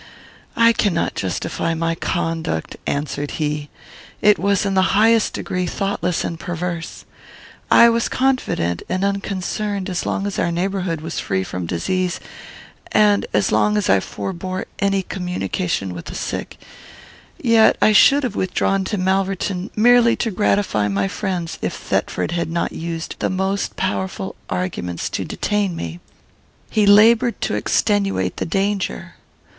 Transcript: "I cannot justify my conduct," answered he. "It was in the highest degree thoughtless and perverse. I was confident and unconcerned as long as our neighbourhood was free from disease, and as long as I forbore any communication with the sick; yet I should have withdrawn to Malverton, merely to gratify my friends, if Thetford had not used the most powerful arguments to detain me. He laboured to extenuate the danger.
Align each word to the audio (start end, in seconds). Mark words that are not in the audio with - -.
"I 0.55 0.73
cannot 0.73 1.13
justify 1.13 1.75
my 1.75 1.93
conduct," 1.93 2.75
answered 2.87 3.29
he. 3.37 3.69
"It 4.19 4.39
was 4.39 4.65
in 4.65 4.73
the 4.73 4.97
highest 4.97 5.33
degree 5.33 5.67
thoughtless 5.67 6.23
and 6.23 6.39
perverse. 6.39 7.05
I 7.69 7.87
was 7.87 8.09
confident 8.09 8.81
and 8.89 9.05
unconcerned 9.05 9.91
as 9.91 10.03
long 10.03 10.25
as 10.25 10.39
our 10.39 10.51
neighbourhood 10.51 11.01
was 11.01 11.19
free 11.19 11.43
from 11.43 11.67
disease, 11.67 12.19
and 12.91 13.27
as 13.31 13.51
long 13.51 13.77
as 13.77 13.91
I 13.91 13.99
forbore 13.99 14.65
any 14.79 15.03
communication 15.03 15.93
with 15.93 16.05
the 16.05 16.15
sick; 16.15 16.57
yet 17.39 17.77
I 17.79 17.91
should 17.91 18.23
have 18.23 18.35
withdrawn 18.35 18.83
to 18.85 18.97
Malverton, 18.97 19.69
merely 19.75 20.15
to 20.15 20.31
gratify 20.31 20.87
my 20.87 21.07
friends, 21.07 21.59
if 21.61 21.75
Thetford 21.75 22.31
had 22.31 22.49
not 22.49 22.71
used 22.71 23.17
the 23.19 23.29
most 23.29 23.75
powerful 23.75 24.35
arguments 24.49 25.11
to 25.11 25.23
detain 25.23 25.75
me. 25.75 25.99
He 26.71 26.87
laboured 26.87 27.39
to 27.41 27.53
extenuate 27.53 28.37
the 28.37 28.47
danger. 28.47 29.13